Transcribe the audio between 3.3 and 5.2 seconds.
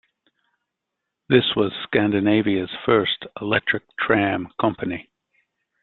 electric tram company.